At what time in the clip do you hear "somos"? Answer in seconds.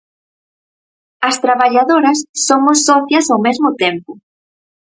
2.47-2.77